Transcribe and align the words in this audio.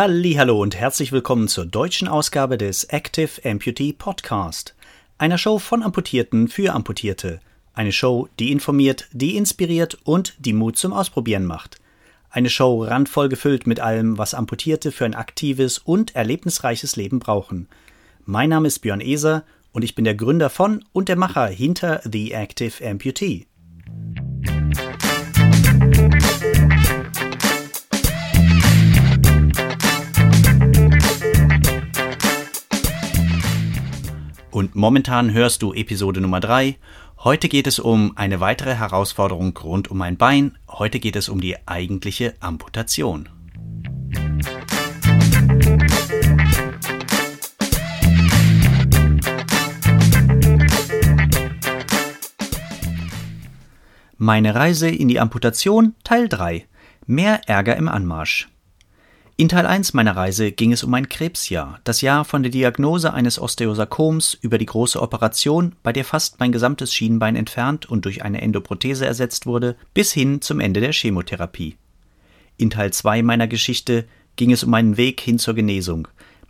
Hallo 0.00 0.62
und 0.62 0.76
herzlich 0.76 1.10
willkommen 1.10 1.48
zur 1.48 1.66
deutschen 1.66 2.06
Ausgabe 2.06 2.56
des 2.56 2.84
Active 2.84 3.44
Amputee 3.44 3.92
Podcast, 3.92 4.76
einer 5.18 5.38
Show 5.38 5.58
von 5.58 5.82
Amputierten 5.82 6.46
für 6.46 6.72
Amputierte, 6.72 7.40
eine 7.74 7.90
Show, 7.90 8.28
die 8.38 8.52
informiert, 8.52 9.08
die 9.10 9.36
inspiriert 9.36 9.98
und 10.04 10.36
die 10.38 10.52
Mut 10.52 10.76
zum 10.76 10.92
Ausprobieren 10.92 11.46
macht. 11.46 11.80
Eine 12.30 12.48
Show 12.48 12.84
randvoll 12.84 13.28
gefüllt 13.28 13.66
mit 13.66 13.80
allem, 13.80 14.18
was 14.18 14.34
Amputierte 14.34 14.92
für 14.92 15.04
ein 15.04 15.16
aktives 15.16 15.78
und 15.78 16.14
erlebnisreiches 16.14 16.94
Leben 16.94 17.18
brauchen. 17.18 17.66
Mein 18.24 18.50
Name 18.50 18.68
ist 18.68 18.78
Björn 18.78 19.00
Eser 19.00 19.42
und 19.72 19.82
ich 19.82 19.96
bin 19.96 20.04
der 20.04 20.14
Gründer 20.14 20.48
von 20.48 20.84
und 20.92 21.08
der 21.08 21.16
Macher 21.16 21.48
hinter 21.48 22.02
The 22.04 22.34
Active 22.34 22.88
Amputee. 22.88 23.48
Und 34.58 34.74
momentan 34.74 35.32
hörst 35.32 35.62
du 35.62 35.72
Episode 35.72 36.20
Nummer 36.20 36.40
3. 36.40 36.78
Heute 37.18 37.48
geht 37.48 37.68
es 37.68 37.78
um 37.78 38.16
eine 38.16 38.40
weitere 38.40 38.74
Herausforderung 38.74 39.56
rund 39.56 39.88
um 39.88 39.98
mein 39.98 40.16
Bein. 40.16 40.58
Heute 40.68 40.98
geht 40.98 41.14
es 41.14 41.28
um 41.28 41.40
die 41.40 41.56
eigentliche 41.68 42.34
Amputation. 42.40 43.28
Meine 54.16 54.56
Reise 54.56 54.88
in 54.88 55.06
die 55.06 55.20
Amputation 55.20 55.94
Teil 56.02 56.28
3. 56.28 56.66
Mehr 57.06 57.42
Ärger 57.46 57.76
im 57.76 57.86
Anmarsch. 57.86 58.48
In 59.40 59.48
Teil 59.48 59.66
1 59.66 59.94
meiner 59.94 60.16
Reise 60.16 60.50
ging 60.50 60.72
es 60.72 60.82
um 60.82 60.92
ein 60.94 61.08
Krebsjahr, 61.08 61.78
das 61.84 62.00
Jahr 62.00 62.24
von 62.24 62.42
der 62.42 62.50
Diagnose 62.50 63.14
eines 63.14 63.40
Osteosarkoms 63.40 64.34
über 64.34 64.58
die 64.58 64.66
große 64.66 65.00
Operation, 65.00 65.76
bei 65.84 65.92
der 65.92 66.04
fast 66.04 66.40
mein 66.40 66.50
gesamtes 66.50 66.92
Schienbein 66.92 67.36
entfernt 67.36 67.86
und 67.86 68.04
durch 68.04 68.24
eine 68.24 68.40
Endoprothese 68.42 69.06
ersetzt 69.06 69.46
wurde, 69.46 69.76
bis 69.94 70.12
hin 70.12 70.40
zum 70.40 70.58
Ende 70.58 70.80
der 70.80 70.92
Chemotherapie. 70.92 71.76
In 72.56 72.70
Teil 72.70 72.92
2 72.92 73.22
meiner 73.22 73.46
Geschichte 73.46 74.06
ging 74.34 74.50
es 74.50 74.64
um 74.64 74.70
meinen 74.70 74.96
Weg 74.96 75.20
hin 75.20 75.38
zur 75.38 75.54
Genesung, 75.54 76.08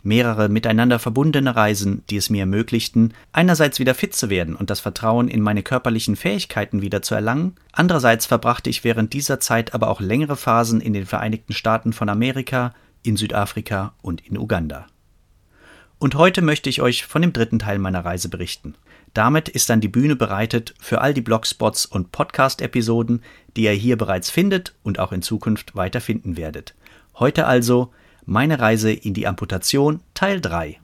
mehrere 0.09 0.49
miteinander 0.49 0.99
verbundene 0.99 1.55
Reisen, 1.55 2.03
die 2.09 2.17
es 2.17 2.29
mir 2.29 2.41
ermöglichten, 2.41 3.13
einerseits 3.31 3.79
wieder 3.79 3.93
fit 3.93 4.15
zu 4.15 4.29
werden 4.29 4.55
und 4.55 4.69
das 4.69 4.79
Vertrauen 4.79 5.29
in 5.29 5.39
meine 5.39 5.63
körperlichen 5.63 6.15
Fähigkeiten 6.15 6.81
wieder 6.81 7.01
zu 7.01 7.13
erlangen, 7.15 7.55
andererseits 7.71 8.25
verbrachte 8.25 8.69
ich 8.69 8.83
während 8.83 9.13
dieser 9.13 9.39
Zeit 9.39 9.73
aber 9.73 9.87
auch 9.87 10.01
längere 10.01 10.35
Phasen 10.35 10.81
in 10.81 10.93
den 10.93 11.05
Vereinigten 11.05 11.53
Staaten 11.53 11.93
von 11.93 12.09
Amerika, 12.09 12.73
in 13.03 13.17
Südafrika 13.17 13.93
und 14.01 14.25
in 14.27 14.37
Uganda. 14.37 14.87
Und 15.99 16.15
heute 16.15 16.41
möchte 16.41 16.69
ich 16.69 16.81
euch 16.81 17.05
von 17.05 17.21
dem 17.21 17.31
dritten 17.31 17.59
Teil 17.59 17.77
meiner 17.77 18.03
Reise 18.03 18.29
berichten. 18.29 18.73
Damit 19.13 19.47
ist 19.47 19.69
dann 19.69 19.79
die 19.79 19.89
Bühne 19.89 20.15
bereitet 20.15 20.73
für 20.79 21.01
all 21.01 21.13
die 21.13 21.21
Blogspots 21.21 21.85
und 21.85 22.11
Podcast-Episoden, 22.11 23.21
die 23.55 23.63
ihr 23.63 23.71
hier 23.71 23.97
bereits 23.97 24.31
findet 24.31 24.73
und 24.81 24.97
auch 24.97 25.11
in 25.11 25.21
Zukunft 25.21 25.75
weiter 25.75 26.01
finden 26.01 26.35
werdet. 26.35 26.73
Heute 27.15 27.45
also 27.45 27.91
meine 28.29 28.59
Reise 28.59 28.91
in 28.91 29.15
die 29.15 29.25
Amputation 29.25 30.01
Teil 30.13 30.39
3. 30.39 30.79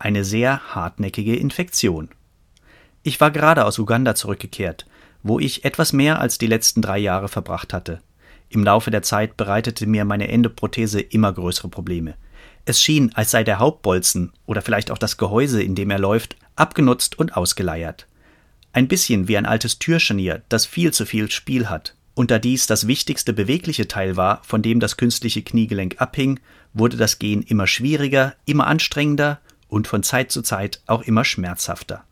eine 0.00 0.24
sehr 0.24 0.74
hartnäckige 0.74 1.36
Infektion. 1.36 2.08
Ich 3.02 3.20
war 3.20 3.30
gerade 3.30 3.66
aus 3.66 3.78
Uganda 3.78 4.14
zurückgekehrt, 4.14 4.86
wo 5.22 5.38
ich 5.38 5.64
etwas 5.64 5.92
mehr 5.92 6.20
als 6.20 6.38
die 6.38 6.46
letzten 6.46 6.82
drei 6.82 6.98
Jahre 6.98 7.28
verbracht 7.28 7.72
hatte. 7.72 8.00
Im 8.48 8.64
Laufe 8.64 8.90
der 8.90 9.02
Zeit 9.02 9.36
bereitete 9.36 9.86
mir 9.86 10.04
meine 10.04 10.28
Endoprothese 10.28 11.00
immer 11.00 11.32
größere 11.32 11.68
Probleme. 11.68 12.14
Es 12.68 12.82
schien, 12.82 13.12
als 13.14 13.30
sei 13.30 13.44
der 13.44 13.60
Hauptbolzen 13.60 14.30
oder 14.44 14.60
vielleicht 14.60 14.90
auch 14.90 14.98
das 14.98 15.16
Gehäuse, 15.16 15.62
in 15.62 15.74
dem 15.74 15.88
er 15.88 15.98
läuft, 15.98 16.36
abgenutzt 16.54 17.18
und 17.18 17.34
ausgeleiert. 17.34 18.06
Ein 18.74 18.88
bisschen 18.88 19.26
wie 19.26 19.38
ein 19.38 19.46
altes 19.46 19.78
Türscharnier, 19.78 20.42
das 20.50 20.66
viel 20.66 20.92
zu 20.92 21.06
viel 21.06 21.30
Spiel 21.30 21.70
hat. 21.70 21.94
Und 22.12 22.30
da 22.30 22.38
dies 22.38 22.66
das 22.66 22.86
wichtigste 22.86 23.32
bewegliche 23.32 23.88
Teil 23.88 24.18
war, 24.18 24.42
von 24.44 24.60
dem 24.60 24.80
das 24.80 24.98
künstliche 24.98 25.40
Kniegelenk 25.40 25.94
abhing, 25.98 26.40
wurde 26.74 26.98
das 26.98 27.18
Gehen 27.18 27.40
immer 27.40 27.66
schwieriger, 27.66 28.34
immer 28.44 28.66
anstrengender 28.66 29.40
und 29.68 29.86
von 29.86 30.02
Zeit 30.02 30.30
zu 30.30 30.42
Zeit 30.42 30.82
auch 30.86 31.00
immer 31.00 31.24
schmerzhafter. 31.24 32.04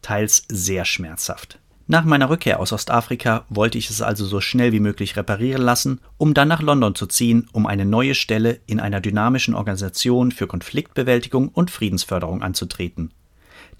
Teils 0.00 0.44
sehr 0.48 0.86
schmerzhaft. 0.86 1.58
Nach 1.90 2.04
meiner 2.04 2.28
Rückkehr 2.28 2.60
aus 2.60 2.74
Ostafrika 2.74 3.46
wollte 3.48 3.78
ich 3.78 3.88
es 3.88 4.02
also 4.02 4.26
so 4.26 4.42
schnell 4.42 4.72
wie 4.72 4.80
möglich 4.80 5.16
reparieren 5.16 5.62
lassen, 5.62 6.00
um 6.18 6.34
dann 6.34 6.46
nach 6.46 6.60
London 6.60 6.94
zu 6.94 7.06
ziehen, 7.06 7.48
um 7.52 7.66
eine 7.66 7.86
neue 7.86 8.14
Stelle 8.14 8.60
in 8.66 8.78
einer 8.78 9.00
dynamischen 9.00 9.54
Organisation 9.54 10.30
für 10.30 10.46
Konfliktbewältigung 10.46 11.48
und 11.48 11.70
Friedensförderung 11.70 12.42
anzutreten. 12.42 13.10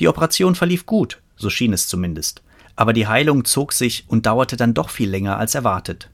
Die 0.01 0.09
Operation 0.09 0.55
verlief 0.55 0.87
gut, 0.87 1.21
so 1.37 1.51
schien 1.51 1.75
es 1.75 1.87
zumindest, 1.87 2.43
aber 2.77 2.95
die 2.95 3.07
Heilung 3.07 3.45
zog 3.45 3.75
sich 3.75 4.07
und 4.09 4.25
dauerte 4.25 4.57
dann 4.57 4.73
doch 4.73 4.89
viel 4.89 5.11
länger 5.11 5.37
als 5.37 5.55
erwartet. 5.55 6.09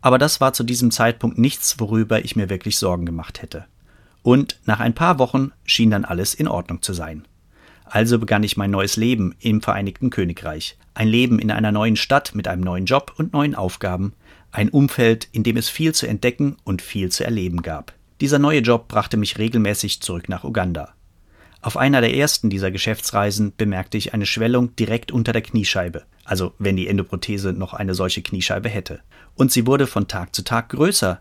Aber 0.00 0.18
das 0.18 0.40
war 0.40 0.54
zu 0.54 0.64
diesem 0.64 0.90
Zeitpunkt 0.90 1.38
nichts, 1.38 1.78
worüber 1.78 2.24
ich 2.24 2.34
mir 2.34 2.50
wirklich 2.50 2.78
Sorgen 2.78 3.06
gemacht 3.06 3.42
hätte. 3.42 3.66
Und 4.24 4.58
nach 4.64 4.80
ein 4.80 4.94
paar 4.94 5.20
Wochen 5.20 5.52
schien 5.64 5.92
dann 5.92 6.04
alles 6.04 6.34
in 6.34 6.48
Ordnung 6.48 6.82
zu 6.82 6.94
sein. 6.94 7.27
Also 7.90 8.18
begann 8.18 8.42
ich 8.42 8.56
mein 8.56 8.70
neues 8.70 8.96
Leben 8.96 9.34
im 9.40 9.62
Vereinigten 9.62 10.10
Königreich. 10.10 10.76
Ein 10.94 11.08
Leben 11.08 11.38
in 11.38 11.50
einer 11.50 11.72
neuen 11.72 11.96
Stadt 11.96 12.34
mit 12.34 12.46
einem 12.46 12.62
neuen 12.62 12.84
Job 12.84 13.14
und 13.16 13.32
neuen 13.32 13.54
Aufgaben. 13.54 14.12
Ein 14.52 14.68
Umfeld, 14.68 15.28
in 15.32 15.42
dem 15.42 15.56
es 15.56 15.68
viel 15.68 15.94
zu 15.94 16.06
entdecken 16.06 16.56
und 16.64 16.82
viel 16.82 17.10
zu 17.10 17.24
erleben 17.24 17.62
gab. 17.62 17.94
Dieser 18.20 18.38
neue 18.38 18.60
Job 18.60 18.88
brachte 18.88 19.16
mich 19.16 19.38
regelmäßig 19.38 20.00
zurück 20.00 20.28
nach 20.28 20.44
Uganda. 20.44 20.94
Auf 21.60 21.76
einer 21.76 22.00
der 22.00 22.14
ersten 22.14 22.50
dieser 22.50 22.70
Geschäftsreisen 22.70 23.52
bemerkte 23.56 23.98
ich 23.98 24.14
eine 24.14 24.26
Schwellung 24.26 24.76
direkt 24.76 25.10
unter 25.10 25.32
der 25.32 25.42
Kniescheibe, 25.42 26.04
also 26.24 26.52
wenn 26.58 26.76
die 26.76 26.86
Endoprothese 26.86 27.52
noch 27.52 27.74
eine 27.74 27.94
solche 27.94 28.22
Kniescheibe 28.22 28.68
hätte. 28.68 29.00
Und 29.34 29.50
sie 29.50 29.66
wurde 29.66 29.86
von 29.86 30.06
Tag 30.08 30.34
zu 30.34 30.42
Tag 30.42 30.68
größer, 30.68 31.20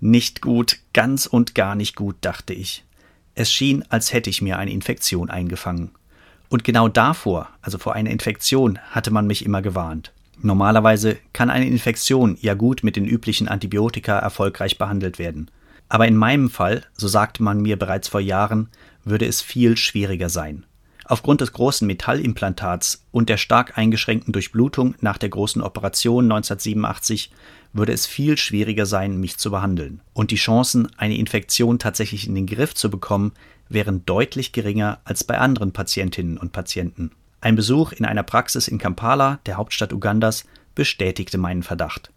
nicht 0.00 0.42
gut, 0.42 0.78
ganz 0.92 1.26
und 1.26 1.54
gar 1.54 1.74
nicht 1.74 1.94
gut, 1.94 2.16
dachte 2.20 2.52
ich. 2.52 2.84
Es 3.34 3.52
schien, 3.52 3.84
als 3.88 4.12
hätte 4.12 4.30
ich 4.30 4.42
mir 4.42 4.58
eine 4.58 4.72
Infektion 4.72 5.30
eingefangen. 5.30 5.90
Und 6.48 6.64
genau 6.64 6.88
davor, 6.88 7.48
also 7.62 7.78
vor 7.78 7.94
einer 7.94 8.10
Infektion, 8.10 8.78
hatte 8.90 9.10
man 9.10 9.26
mich 9.26 9.44
immer 9.44 9.62
gewarnt. 9.62 10.12
Normalerweise 10.42 11.16
kann 11.32 11.50
eine 11.50 11.66
Infektion 11.66 12.36
ja 12.40 12.54
gut 12.54 12.84
mit 12.84 12.96
den 12.96 13.06
üblichen 13.06 13.48
Antibiotika 13.48 14.18
erfolgreich 14.18 14.78
behandelt 14.78 15.18
werden. 15.18 15.50
Aber 15.88 16.06
in 16.06 16.16
meinem 16.16 16.50
Fall, 16.50 16.82
so 16.94 17.08
sagte 17.08 17.42
man 17.42 17.60
mir 17.60 17.78
bereits 17.78 18.08
vor 18.08 18.20
Jahren, 18.20 18.68
würde 19.04 19.26
es 19.26 19.40
viel 19.40 19.76
schwieriger 19.76 20.28
sein. 20.28 20.64
Aufgrund 21.08 21.40
des 21.40 21.52
großen 21.52 21.86
Metallimplantats 21.86 23.04
und 23.12 23.28
der 23.28 23.36
stark 23.36 23.78
eingeschränkten 23.78 24.32
Durchblutung 24.32 24.96
nach 25.00 25.18
der 25.18 25.28
großen 25.28 25.62
Operation 25.62 26.24
1987 26.24 27.30
würde 27.72 27.92
es 27.92 28.06
viel 28.06 28.36
schwieriger 28.36 28.86
sein, 28.86 29.20
mich 29.20 29.38
zu 29.38 29.52
behandeln. 29.52 30.00
Und 30.14 30.32
die 30.32 30.36
Chancen, 30.36 30.88
eine 30.96 31.16
Infektion 31.16 31.78
tatsächlich 31.78 32.26
in 32.26 32.34
den 32.34 32.46
Griff 32.46 32.74
zu 32.74 32.90
bekommen, 32.90 33.32
wären 33.68 34.04
deutlich 34.06 34.52
geringer 34.52 35.00
als 35.04 35.24
bei 35.24 35.38
anderen 35.38 35.72
Patientinnen 35.72 36.38
und 36.38 36.52
Patienten. 36.52 37.10
Ein 37.40 37.56
Besuch 37.56 37.92
in 37.92 38.04
einer 38.04 38.22
Praxis 38.22 38.68
in 38.68 38.78
Kampala, 38.78 39.40
der 39.46 39.56
Hauptstadt 39.56 39.92
Ugandas, 39.92 40.44
bestätigte 40.74 41.38
meinen 41.38 41.62
Verdacht. 41.62 42.10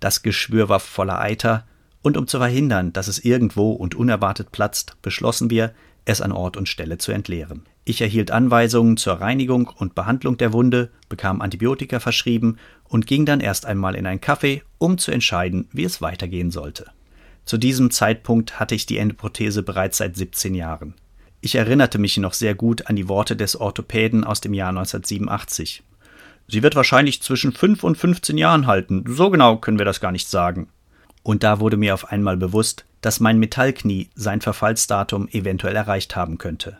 Das 0.00 0.22
Geschwür 0.22 0.68
war 0.68 0.80
voller 0.80 1.20
Eiter, 1.20 1.64
und 2.00 2.16
um 2.16 2.26
zu 2.26 2.38
verhindern, 2.38 2.92
dass 2.92 3.08
es 3.08 3.24
irgendwo 3.24 3.72
und 3.72 3.94
unerwartet 3.94 4.52
platzt, 4.52 4.96
beschlossen 5.02 5.50
wir, 5.50 5.74
es 6.04 6.20
an 6.20 6.32
Ort 6.32 6.56
und 6.56 6.68
Stelle 6.68 6.98
zu 6.98 7.12
entleeren. 7.12 7.66
Ich 7.84 8.00
erhielt 8.00 8.30
Anweisungen 8.30 8.96
zur 8.96 9.14
Reinigung 9.14 9.68
und 9.68 9.94
Behandlung 9.94 10.36
der 10.36 10.52
Wunde, 10.52 10.90
bekam 11.08 11.40
Antibiotika 11.40 12.00
verschrieben 12.00 12.58
und 12.84 13.06
ging 13.06 13.26
dann 13.26 13.40
erst 13.40 13.66
einmal 13.66 13.94
in 13.94 14.06
ein 14.06 14.20
Café, 14.20 14.62
um 14.78 14.98
zu 14.98 15.10
entscheiden, 15.10 15.68
wie 15.72 15.84
es 15.84 16.00
weitergehen 16.00 16.50
sollte. 16.50 16.86
Zu 17.48 17.56
diesem 17.56 17.90
Zeitpunkt 17.90 18.60
hatte 18.60 18.74
ich 18.74 18.84
die 18.84 18.98
Endoprothese 18.98 19.62
bereits 19.62 19.96
seit 19.96 20.14
17 20.14 20.54
Jahren. 20.54 20.92
Ich 21.40 21.54
erinnerte 21.54 21.98
mich 21.98 22.18
noch 22.18 22.34
sehr 22.34 22.54
gut 22.54 22.88
an 22.88 22.96
die 22.96 23.08
Worte 23.08 23.36
des 23.36 23.58
Orthopäden 23.58 24.22
aus 24.22 24.42
dem 24.42 24.52
Jahr 24.52 24.68
1987. 24.68 25.82
Sie 26.46 26.62
wird 26.62 26.76
wahrscheinlich 26.76 27.22
zwischen 27.22 27.52
5 27.52 27.84
und 27.84 27.96
15 27.96 28.36
Jahren 28.36 28.66
halten, 28.66 29.02
so 29.08 29.30
genau 29.30 29.56
können 29.56 29.78
wir 29.78 29.86
das 29.86 30.00
gar 30.00 30.12
nicht 30.12 30.28
sagen. 30.28 30.68
Und 31.22 31.42
da 31.42 31.58
wurde 31.58 31.78
mir 31.78 31.94
auf 31.94 32.12
einmal 32.12 32.36
bewusst, 32.36 32.84
dass 33.00 33.18
mein 33.18 33.38
Metallknie 33.38 34.10
sein 34.14 34.42
Verfallsdatum 34.42 35.26
eventuell 35.28 35.74
erreicht 35.74 36.16
haben 36.16 36.36
könnte. 36.36 36.76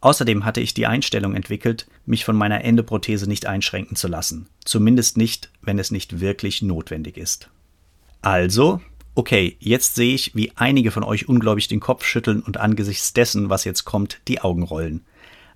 Außerdem 0.00 0.44
hatte 0.44 0.60
ich 0.60 0.72
die 0.72 0.86
Einstellung 0.86 1.34
entwickelt, 1.34 1.88
mich 2.06 2.24
von 2.24 2.36
meiner 2.36 2.62
Endoprothese 2.64 3.28
nicht 3.28 3.46
einschränken 3.46 3.96
zu 3.96 4.06
lassen, 4.06 4.46
zumindest 4.64 5.16
nicht, 5.16 5.50
wenn 5.62 5.80
es 5.80 5.90
nicht 5.90 6.20
wirklich 6.20 6.62
notwendig 6.62 7.16
ist. 7.16 7.50
Also, 8.22 8.80
okay, 9.14 9.56
jetzt 9.58 9.94
sehe 9.94 10.14
ich, 10.14 10.34
wie 10.34 10.52
einige 10.56 10.90
von 10.90 11.04
euch 11.04 11.28
ungläubig 11.28 11.68
den 11.68 11.80
Kopf 11.80 12.04
schütteln 12.04 12.42
und 12.42 12.58
angesichts 12.58 13.12
dessen, 13.12 13.50
was 13.50 13.64
jetzt 13.64 13.84
kommt, 13.84 14.20
die 14.28 14.40
Augen 14.40 14.62
rollen. 14.62 15.04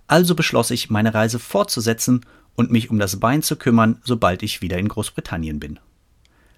Also 0.07 0.35
beschloss 0.35 0.71
ich, 0.71 0.89
meine 0.89 1.13
Reise 1.13 1.39
fortzusetzen 1.39 2.25
und 2.55 2.71
mich 2.71 2.89
um 2.89 2.99
das 2.99 3.19
Bein 3.19 3.41
zu 3.41 3.55
kümmern, 3.55 4.01
sobald 4.03 4.43
ich 4.43 4.61
wieder 4.61 4.77
in 4.77 4.87
Großbritannien 4.87 5.59
bin. 5.59 5.79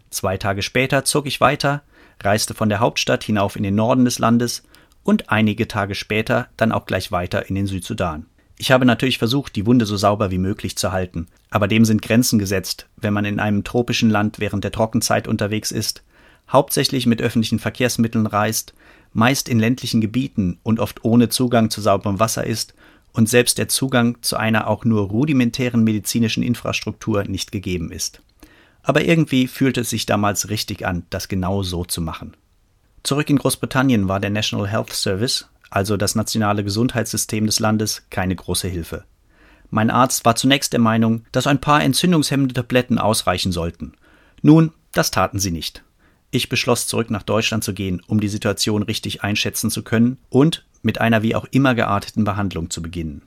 Zwei 0.10 0.38
Tage 0.38 0.62
später 0.62 1.06
zog 1.06 1.28
ich 1.28 1.42
weiter, 1.42 1.84
reiste 2.22 2.54
von 2.54 2.70
der 2.70 2.80
Hauptstadt 2.80 3.24
hinauf 3.24 3.56
in 3.56 3.64
den 3.64 3.76
Norden 3.76 4.06
des 4.06 4.20
Landes 4.20 4.64
und 5.04 5.30
einige 5.30 5.68
Tage 5.68 5.96
später 5.96 6.48
dann 6.58 6.72
auch 6.72 6.86
gleich 6.86 7.12
weiter 7.12 7.48
in 7.50 7.56
den 7.56 7.68
Südsudan. 7.68 8.26
Ich 8.58 8.72
habe 8.72 8.86
natürlich 8.86 9.20
versucht, 9.20 9.56
die 9.56 9.66
Wunde 9.66 9.86
so 9.86 9.98
sauber 9.98 10.32
wie 10.32 10.40
möglich 10.40 10.78
zu 10.78 10.92
halten, 10.92 11.28
aber 11.52 11.68
dem 11.68 11.86
sind 11.86 12.02
Grenzen 12.02 12.40
gesetzt, 12.40 12.88
wenn 12.98 13.14
man 13.14 13.24
in 13.24 13.40
einem 13.40 13.64
tropischen 13.64 14.10
Land 14.10 14.40
während 14.40 14.64
der 14.64 14.72
Trockenzeit 14.72 15.28
unterwegs 15.28 15.72
ist, 15.72 16.04
hauptsächlich 16.50 17.06
mit 17.06 17.22
öffentlichen 17.22 17.60
Verkehrsmitteln 17.60 18.26
reist, 18.26 18.74
meist 19.14 19.50
in 19.50 19.60
ländlichen 19.60 20.02
Gebieten 20.02 20.60
und 20.64 20.80
oft 20.80 21.04
ohne 21.04 21.30
Zugang 21.30 21.70
zu 21.70 21.82
sauberem 21.82 22.20
Wasser 22.20 22.46
ist 22.46 22.74
und 23.14 23.28
selbst 23.28 23.58
der 23.58 23.68
Zugang 23.68 24.22
zu 24.22 24.38
einer 24.38 24.68
auch 24.68 24.86
nur 24.86 25.08
rudimentären 25.08 25.84
medizinischen 25.84 26.44
Infrastruktur 26.44 27.24
nicht 27.24 27.52
gegeben 27.52 27.92
ist. 27.92 28.22
Aber 28.84 29.04
irgendwie 29.04 29.48
fühlte 29.48 29.82
es 29.82 29.90
sich 29.90 30.06
damals 30.06 30.50
richtig 30.50 30.86
an, 30.86 31.04
das 31.10 31.28
genau 31.28 31.64
so 31.64 31.84
zu 31.84 32.02
machen. 32.02 32.38
Zurück 33.04 33.30
in 33.30 33.38
Großbritannien 33.38 34.08
war 34.08 34.20
der 34.20 34.30
National 34.30 34.68
Health 34.68 34.94
Service, 34.94 35.50
also 35.70 35.98
das 35.98 36.16
nationale 36.16 36.64
Gesundheitssystem 36.64 37.46
des 37.46 37.60
Landes, 37.60 38.04
keine 38.10 38.36
große 38.36 38.68
Hilfe. 38.68 39.04
Mein 39.70 39.90
Arzt 39.90 40.24
war 40.24 40.36
zunächst 40.36 40.72
der 40.74 40.80
Meinung, 40.80 41.26
dass 41.32 41.48
ein 41.48 41.60
paar 41.60 41.84
entzündungshemmende 41.84 42.54
Tabletten 42.54 43.00
ausreichen 43.00 43.52
sollten. 43.52 43.94
Nun, 44.42 44.72
das 44.94 45.12
taten 45.12 45.40
sie 45.40 45.52
nicht. 45.52 45.84
Ich 46.32 46.50
beschloss, 46.50 46.88
zurück 46.88 47.10
nach 47.10 47.24
Deutschland 47.24 47.64
zu 47.64 47.74
gehen, 47.74 48.02
um 48.08 48.20
die 48.20 48.28
Situation 48.28 48.84
richtig 48.84 49.24
einschätzen 49.24 49.72
zu 49.72 49.84
können 49.84 50.18
und 50.30 50.66
mit 50.82 51.00
einer 51.00 51.24
wie 51.24 51.36
auch 51.36 51.46
immer 51.52 51.76
gearteten 51.76 52.24
Behandlung 52.24 52.70
zu 52.70 52.82
beginnen. 52.82 53.24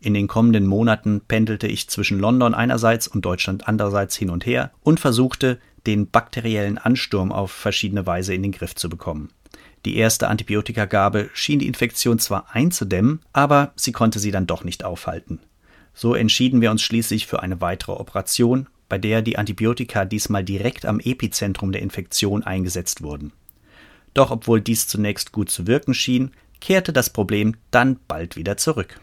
In 0.00 0.14
den 0.14 0.26
kommenden 0.26 0.66
Monaten 0.66 1.20
pendelte 1.26 1.68
ich 1.68 1.88
zwischen 1.88 2.18
London 2.18 2.54
einerseits 2.54 3.06
und 3.06 3.24
Deutschland 3.24 3.68
andererseits 3.68 4.16
hin 4.16 4.30
und 4.30 4.44
her 4.44 4.72
und 4.82 4.98
versuchte, 4.98 5.60
den 5.86 6.10
bakteriellen 6.10 6.78
Ansturm 6.78 7.30
auf 7.30 7.52
verschiedene 7.52 8.06
Weise 8.06 8.34
in 8.34 8.42
den 8.42 8.52
Griff 8.52 8.74
zu 8.74 8.88
bekommen. 8.88 9.30
Die 9.84 9.96
erste 9.96 10.28
Antibiotikagabe 10.28 11.30
schien 11.34 11.60
die 11.60 11.66
Infektion 11.66 12.18
zwar 12.18 12.54
einzudämmen, 12.54 13.20
aber 13.32 13.72
sie 13.76 13.92
konnte 13.92 14.18
sie 14.18 14.30
dann 14.30 14.46
doch 14.46 14.64
nicht 14.64 14.84
aufhalten. 14.84 15.40
So 15.94 16.14
entschieden 16.14 16.60
wir 16.60 16.70
uns 16.70 16.82
schließlich 16.82 17.26
für 17.26 17.42
eine 17.42 17.60
weitere 17.60 17.92
Operation, 17.92 18.68
bei 18.92 18.98
der 18.98 19.22
die 19.22 19.38
Antibiotika 19.38 20.04
diesmal 20.04 20.44
direkt 20.44 20.84
am 20.84 21.00
Epizentrum 21.00 21.72
der 21.72 21.80
Infektion 21.80 22.42
eingesetzt 22.42 23.02
wurden. 23.02 23.32
Doch 24.12 24.30
obwohl 24.30 24.60
dies 24.60 24.86
zunächst 24.86 25.32
gut 25.32 25.48
zu 25.48 25.66
wirken 25.66 25.94
schien, 25.94 26.32
kehrte 26.60 26.92
das 26.92 27.08
Problem 27.08 27.56
dann 27.70 28.00
bald 28.06 28.36
wieder 28.36 28.58
zurück. 28.58 29.00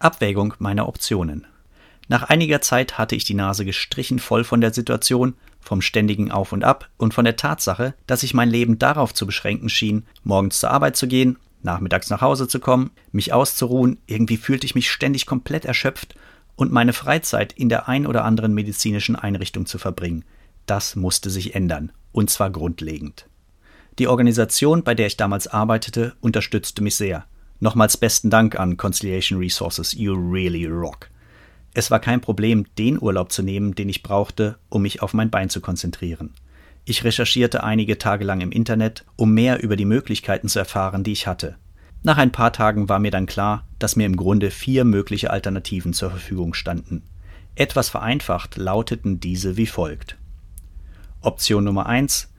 Abwägung 0.00 0.54
meiner 0.58 0.88
Optionen. 0.88 1.46
Nach 2.08 2.24
einiger 2.24 2.60
Zeit 2.62 2.98
hatte 2.98 3.14
ich 3.14 3.22
die 3.22 3.34
Nase 3.34 3.64
gestrichen 3.64 4.18
voll 4.18 4.42
von 4.42 4.60
der 4.60 4.74
Situation 4.74 5.34
vom 5.68 5.82
ständigen 5.82 6.32
Auf 6.32 6.52
und 6.52 6.64
Ab 6.64 6.88
und 6.96 7.12
von 7.12 7.26
der 7.26 7.36
Tatsache, 7.36 7.94
dass 8.06 8.22
ich 8.22 8.32
mein 8.32 8.48
Leben 8.48 8.78
darauf 8.78 9.12
zu 9.12 9.26
beschränken 9.26 9.68
schien, 9.68 10.06
morgens 10.24 10.60
zur 10.60 10.70
Arbeit 10.70 10.96
zu 10.96 11.06
gehen, 11.06 11.36
nachmittags 11.62 12.08
nach 12.08 12.22
Hause 12.22 12.48
zu 12.48 12.58
kommen, 12.58 12.90
mich 13.12 13.34
auszuruhen, 13.34 13.98
irgendwie 14.06 14.38
fühlte 14.38 14.64
ich 14.64 14.74
mich 14.74 14.90
ständig 14.90 15.26
komplett 15.26 15.66
erschöpft 15.66 16.14
und 16.56 16.72
meine 16.72 16.94
Freizeit 16.94 17.52
in 17.52 17.68
der 17.68 17.86
ein 17.86 18.06
oder 18.06 18.24
anderen 18.24 18.54
medizinischen 18.54 19.14
Einrichtung 19.14 19.66
zu 19.66 19.78
verbringen. 19.78 20.24
Das 20.64 20.96
musste 20.96 21.28
sich 21.28 21.54
ändern, 21.54 21.92
und 22.12 22.30
zwar 22.30 22.48
grundlegend. 22.48 23.26
Die 23.98 24.08
Organisation, 24.08 24.84
bei 24.84 24.94
der 24.94 25.08
ich 25.08 25.18
damals 25.18 25.48
arbeitete, 25.48 26.14
unterstützte 26.22 26.82
mich 26.82 26.96
sehr. 26.96 27.26
Nochmals 27.60 27.98
besten 27.98 28.30
Dank 28.30 28.58
an 28.58 28.78
Conciliation 28.78 29.38
Resources, 29.38 29.92
you 29.92 30.14
really 30.14 30.64
rock. 30.64 31.10
Es 31.78 31.92
war 31.92 32.00
kein 32.00 32.20
Problem, 32.20 32.66
den 32.76 33.00
Urlaub 33.00 33.30
zu 33.30 33.40
nehmen, 33.40 33.76
den 33.76 33.88
ich 33.88 34.02
brauchte, 34.02 34.58
um 34.68 34.82
mich 34.82 35.00
auf 35.00 35.14
mein 35.14 35.30
Bein 35.30 35.48
zu 35.48 35.60
konzentrieren. 35.60 36.34
Ich 36.84 37.04
recherchierte 37.04 37.62
einige 37.62 37.98
Tage 37.98 38.24
lang 38.24 38.40
im 38.40 38.50
Internet, 38.50 39.04
um 39.14 39.32
mehr 39.32 39.62
über 39.62 39.76
die 39.76 39.84
Möglichkeiten 39.84 40.48
zu 40.48 40.58
erfahren, 40.58 41.04
die 41.04 41.12
ich 41.12 41.28
hatte. 41.28 41.54
Nach 42.02 42.16
ein 42.16 42.32
paar 42.32 42.52
Tagen 42.52 42.88
war 42.88 42.98
mir 42.98 43.12
dann 43.12 43.26
klar, 43.26 43.64
dass 43.78 43.94
mir 43.94 44.06
im 44.06 44.16
Grunde 44.16 44.50
vier 44.50 44.82
mögliche 44.82 45.30
Alternativen 45.30 45.92
zur 45.92 46.10
Verfügung 46.10 46.52
standen. 46.52 47.04
Etwas 47.54 47.90
vereinfacht 47.90 48.56
lauteten 48.56 49.20
diese 49.20 49.56
wie 49.56 49.66
folgt. 49.66 50.18
Option 51.20 51.62
Nummer 51.62 51.86
eins: 51.86 52.32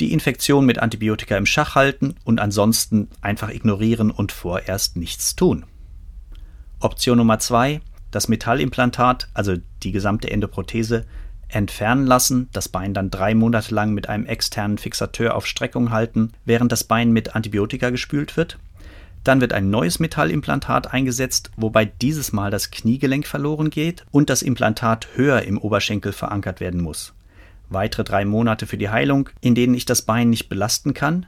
Die 0.00 0.12
Infektion 0.12 0.66
mit 0.66 0.80
Antibiotika 0.80 1.36
im 1.36 1.46
Schach 1.46 1.76
halten 1.76 2.16
und 2.24 2.40
ansonsten 2.40 3.06
einfach 3.20 3.50
ignorieren 3.50 4.10
und 4.10 4.32
vorerst 4.32 4.96
nichts 4.96 5.36
tun. 5.36 5.66
Option 6.80 7.18
Nummer 7.18 7.38
zwei: 7.38 7.80
das 8.12 8.28
Metallimplantat, 8.28 9.28
also 9.34 9.56
die 9.82 9.90
gesamte 9.90 10.30
Endoprothese, 10.30 11.04
entfernen 11.48 12.06
lassen, 12.06 12.48
das 12.52 12.68
Bein 12.68 12.94
dann 12.94 13.10
drei 13.10 13.34
Monate 13.34 13.74
lang 13.74 13.92
mit 13.92 14.08
einem 14.08 14.26
externen 14.26 14.78
Fixateur 14.78 15.34
auf 15.34 15.46
Streckung 15.46 15.90
halten, 15.90 16.32
während 16.44 16.72
das 16.72 16.84
Bein 16.84 17.12
mit 17.12 17.34
Antibiotika 17.34 17.90
gespült 17.90 18.36
wird. 18.36 18.58
Dann 19.24 19.40
wird 19.40 19.52
ein 19.52 19.70
neues 19.70 19.98
Metallimplantat 20.00 20.92
eingesetzt, 20.92 21.50
wobei 21.56 21.84
dieses 21.84 22.32
Mal 22.32 22.50
das 22.50 22.70
Kniegelenk 22.70 23.26
verloren 23.26 23.70
geht 23.70 24.04
und 24.10 24.30
das 24.30 24.42
Implantat 24.42 25.08
höher 25.14 25.42
im 25.42 25.58
Oberschenkel 25.58 26.12
verankert 26.12 26.60
werden 26.60 26.80
muss. 26.80 27.14
Weitere 27.68 28.04
drei 28.04 28.24
Monate 28.24 28.66
für 28.66 28.76
die 28.76 28.90
Heilung, 28.90 29.30
in 29.40 29.54
denen 29.54 29.74
ich 29.74 29.84
das 29.84 30.02
Bein 30.02 30.30
nicht 30.30 30.48
belasten 30.48 30.92
kann. 30.92 31.26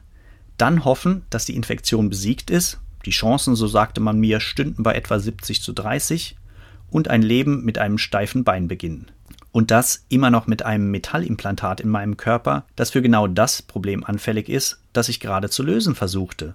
Dann 0.59 0.85
hoffen, 0.85 1.23
dass 1.31 1.45
die 1.45 1.57
Infektion 1.57 2.11
besiegt 2.11 2.51
ist. 2.51 2.81
Die 3.07 3.11
Chancen, 3.11 3.55
so 3.55 3.67
sagte 3.67 4.01
man 4.01 4.19
mir, 4.19 4.41
stünden 4.41 4.83
bei 4.83 4.95
etwa 4.95 5.19
70 5.19 5.63
zu 5.63 5.73
30 5.73 6.37
und 6.95 7.09
ein 7.09 7.23
Leben 7.23 7.65
mit 7.65 7.77
einem 7.77 7.99
steifen 7.99 8.45
Bein 8.45 8.69
beginnen. 8.69 9.11
Und 9.51 9.73
das 9.73 10.05
immer 10.11 10.31
noch 10.31 10.47
mit 10.47 10.65
einem 10.65 10.93
Metallimplantat 10.93 11.81
in 11.81 11.89
meinem 11.89 12.17
Körper, 12.17 12.67
das 12.77 12.91
für 12.91 13.03
genau 13.03 13.27
das 13.27 13.63
Problem 13.63 14.05
anfällig 14.05 14.49
ist, 14.49 14.79
das 14.93 15.09
ich 15.09 15.19
gerade 15.19 15.51
zu 15.51 15.65
lösen 15.65 15.97
versuchte. 15.97 16.55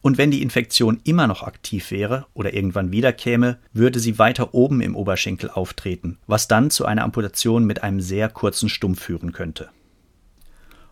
Und 0.00 0.18
wenn 0.18 0.30
die 0.30 0.40
Infektion 0.40 1.00
immer 1.02 1.26
noch 1.26 1.42
aktiv 1.42 1.90
wäre 1.90 2.26
oder 2.32 2.54
irgendwann 2.54 2.92
wiederkäme, 2.92 3.58
würde 3.72 3.98
sie 3.98 4.20
weiter 4.20 4.54
oben 4.54 4.80
im 4.82 4.94
Oberschenkel 4.94 5.50
auftreten, 5.50 6.18
was 6.28 6.46
dann 6.46 6.70
zu 6.70 6.86
einer 6.86 7.02
Amputation 7.02 7.64
mit 7.64 7.82
einem 7.82 8.00
sehr 8.00 8.28
kurzen 8.28 8.68
Stumpf 8.68 9.02
führen 9.02 9.32
könnte. 9.32 9.68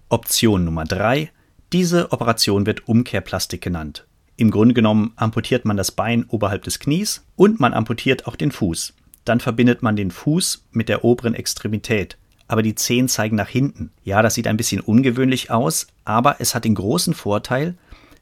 Option 0.09 0.65
Nummer 0.65 0.85
3. 0.85 1.31
Diese 1.73 2.11
Operation 2.11 2.67
wird 2.67 2.89
Umkehrplastik 2.89 3.61
genannt. 3.61 4.05
Im 4.41 4.51
Grunde 4.51 4.73
genommen 4.73 5.13
amputiert 5.17 5.67
man 5.67 5.77
das 5.77 5.93
Bein 5.93 6.25
oberhalb 6.29 6.65
des 6.65 6.79
Knies 6.79 7.27
und 7.37 7.61
man 7.61 7.75
amputiert 7.75 8.27
auch 8.27 8.37
den 8.37 8.53
Fuß. 8.53 8.95
Dann 9.27 9.39
verbindet 9.39 9.83
man 9.83 9.97
den 9.97 10.11
Fuß 10.11 10.65
mit 10.71 10.89
der 10.89 11.05
oberen 11.05 11.35
Extremität. 11.35 12.17
Aber 12.49 12.63
die 12.63 12.75
Zehen 12.75 13.07
zeigen 13.07 13.37
nach 13.37 13.51
hinten. 13.51 13.91
Ja, 14.03 14.23
das 14.23 14.33
sieht 14.33 14.47
ein 14.47 14.57
bisschen 14.57 14.81
ungewöhnlich 14.81 15.51
aus, 15.51 15.89
aber 16.07 16.37
es 16.39 16.55
hat 16.55 16.65
den 16.65 16.75
großen 16.75 17.13
Vorteil, 17.13 17.75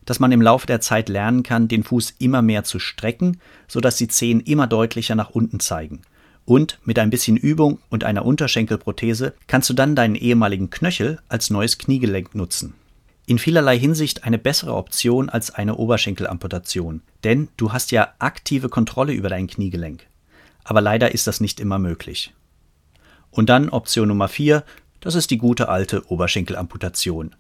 dass 0.07 0.19
man 0.19 0.33
im 0.33 0.43
Laufe 0.43 0.67
der 0.67 0.81
Zeit 0.81 1.09
lernen 1.09 1.45
kann, 1.45 1.69
den 1.69 1.85
Fuß 1.85 2.15
immer 2.19 2.43
mehr 2.43 2.65
zu 2.65 2.81
strecken, 2.81 3.39
sodass 3.69 3.95
die 3.95 4.09
Zehen 4.09 4.41
immer 4.41 4.67
deutlicher 4.67 5.15
nach 5.15 5.31
unten 5.31 5.61
zeigen. 5.61 6.03
Und 6.45 6.81
mit 6.85 6.99
ein 6.99 7.11
bisschen 7.11 7.37
Übung 7.37 7.79
und 7.91 8.03
einer 8.03 8.27
Unterschenkelprothese 8.27 9.35
kannst 9.47 9.71
du 9.71 9.75
dann 9.75 9.95
deinen 9.95 10.17
ehemaligen 10.17 10.69
Knöchel 10.69 11.21
als 11.29 11.51
neues 11.51 11.79
Kniegelenk 11.79 12.35
nutzen 12.35 12.75
in 13.29 13.39
vielerlei 13.39 13.79
Hinsicht 13.79 14.25
eine 14.25 14.39
bessere 14.39 14.75
Option 14.75 15.29
als 15.29 15.51
eine 15.51 15.77
Oberschenkelamputation, 15.77 17.03
denn 17.25 17.49
du 17.59 17.75
hast 17.75 17.91
ja 17.93 18.15
aktive 18.19 18.71
Kontrolle 18.71 19.13
über 19.13 19.29
dein 19.29 19.47
Kniegelenk. 19.47 20.07
Aber 20.65 20.81
leider 20.81 21.13
ist 21.13 21.27
das 21.27 21.39
nicht 21.39 21.61
immer 21.61 21.79
möglich. 21.79 22.33
Und 23.31 23.51
dann 23.51 23.69
Option 23.69 24.09
Nummer 24.09 24.29
4, 24.29 24.65
das 25.01 25.15
ist 25.15 25.31
die 25.31 25.37
gute 25.37 25.69
alte 25.69 26.11
Oberschenkelamputation. 26.11 27.35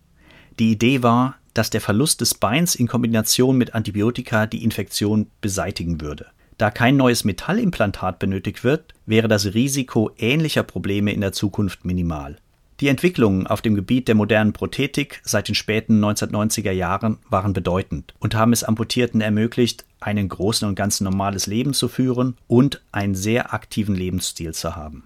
Die 0.58 0.72
Idee 0.72 1.02
war, 1.02 1.36
dass 1.54 1.70
der 1.70 1.80
Verlust 1.80 2.20
des 2.20 2.34
Beins 2.34 2.74
in 2.74 2.86
Kombination 2.86 3.56
mit 3.56 3.74
Antibiotika 3.74 4.46
die 4.46 4.64
Infektion 4.64 5.30
beseitigen 5.40 6.02
würde. 6.02 6.26
Da 6.58 6.70
kein 6.70 6.98
neues 6.98 7.24
Metallimplantat 7.24 8.18
benötigt 8.18 8.62
wird, 8.62 8.92
wäre 9.06 9.28
das 9.28 9.54
Risiko 9.54 10.10
ähnlicher 10.18 10.64
Probleme 10.64 11.14
in 11.14 11.22
der 11.22 11.32
Zukunft 11.32 11.86
minimal. 11.86 12.36
Die 12.80 12.86
Entwicklungen 12.86 13.48
auf 13.48 13.60
dem 13.60 13.74
Gebiet 13.74 14.06
der 14.06 14.14
modernen 14.14 14.52
Prothetik 14.52 15.20
seit 15.24 15.48
den 15.48 15.56
späten 15.56 16.04
1990er 16.04 16.70
Jahren 16.70 17.18
waren 17.28 17.52
bedeutend 17.52 18.14
und 18.20 18.36
haben 18.36 18.52
es 18.52 18.62
Amputierten 18.62 19.20
ermöglicht, 19.20 19.84
ein 19.98 20.16
im 20.16 20.28
Großen 20.28 20.68
und 20.68 20.76
Ganzen 20.76 21.02
normales 21.02 21.48
Leben 21.48 21.74
zu 21.74 21.88
führen 21.88 22.36
und 22.46 22.80
einen 22.92 23.16
sehr 23.16 23.52
aktiven 23.52 23.96
Lebensstil 23.96 24.54
zu 24.54 24.76
haben. 24.76 25.02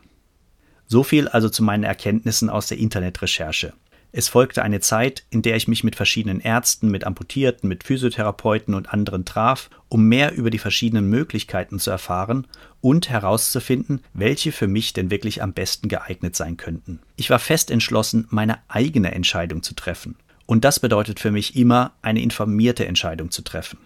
So 0.87 1.03
viel 1.03 1.29
also 1.29 1.49
zu 1.49 1.63
meinen 1.63 1.85
Erkenntnissen 1.85 2.51
aus 2.51 2.67
der 2.67 2.77
Internetrecherche. 2.77 3.73
Es 4.15 4.29
folgte 4.29 4.63
eine 4.63 4.81
Zeit, 4.81 5.25
in 5.31 5.41
der 5.41 5.57
ich 5.57 5.67
mich 5.67 5.83
mit 5.83 5.97
verschiedenen 5.97 6.41
Ärzten, 6.41 6.91
mit 6.91 7.05
Amputierten, 7.05 7.67
mit 7.67 7.85
Physiotherapeuten 7.85 8.75
und 8.75 8.93
anderen 8.93 9.25
traf, 9.25 9.71
um 9.93 10.05
mehr 10.05 10.35
über 10.35 10.49
die 10.49 10.59
verschiedenen 10.59 11.11
Möglichkeiten 11.11 11.79
zu 11.79 11.91
erfahren 11.91 12.47
und 12.81 13.11
herauszufinden, 13.11 14.01
welche 14.15 14.51
für 14.51 14.67
mich 14.67 14.95
denn 14.95 15.11
wirklich 15.11 15.43
am 15.43 15.53
besten 15.53 15.89
geeignet 15.89 16.35
sein 16.35 16.57
könnten. 16.57 17.01
Ich 17.17 17.29
war 17.29 17.39
fest 17.39 17.71
entschlossen, 17.71 18.27
meine 18.31 18.57
eigene 18.69 19.13
Entscheidung 19.13 19.63
zu 19.63 19.75
treffen. 19.75 20.17
Und 20.47 20.65
das 20.65 20.81
bedeutet 20.81 21.21
für 21.21 21.31
mich 21.31 21.57
immer, 21.57 21.93
eine 22.01 22.23
informierte 22.23 22.87
Entscheidung 22.87 23.31
zu 23.31 23.43
treffen. 23.43 23.81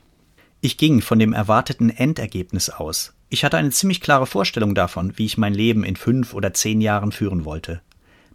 Ich 0.61 0.79
ging 0.79 1.01
von 1.01 1.19
dem 1.19 1.33
erwarteten 1.33 1.91
Endergebnis 1.91 2.71
aus. 2.71 3.13
Ich 3.29 3.45
hatte 3.45 3.57
eine 3.57 3.71
ziemlich 3.71 4.01
klare 4.01 4.27
Vorstellung 4.27 4.77
davon, 4.77 5.13
wie 5.17 5.27
ich 5.27 5.39
mein 5.39 5.55
Leben 5.55 5.83
in 5.83 5.97
fünf 5.97 6.35
oder 6.35 6.55
zehn 6.55 6.81
Jahren 6.81 7.11
führen 7.11 7.45
wollte. 7.45 7.81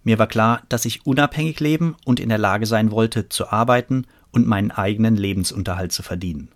Mir 0.03 0.19
war 0.19 0.27
klar, 0.27 0.63
dass 0.67 0.83
ich 0.83 1.05
unabhängig 1.05 1.61
leben 1.61 1.95
und 2.03 2.19
in 2.19 2.27
der 2.27 2.37
Lage 2.37 2.65
sein 2.65 2.91
wollte, 2.91 3.29
zu 3.29 3.47
arbeiten 3.47 4.07
und 4.31 4.45
meinen 4.45 4.71
eigenen 4.71 5.15
Lebensunterhalt 5.15 5.93
zu 5.93 6.03
verdienen. 6.03 6.49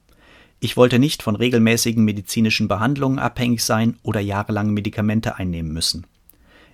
Ich 0.66 0.76
wollte 0.76 0.98
nicht 0.98 1.22
von 1.22 1.36
regelmäßigen 1.36 2.04
medizinischen 2.04 2.68
Behandlungen 2.68 3.20
abhängig 3.20 3.64
sein 3.64 4.00
oder 4.02 4.20
jahrelang 4.20 4.72
Medikamente 4.72 5.36
einnehmen 5.36 5.72
müssen. 5.72 6.08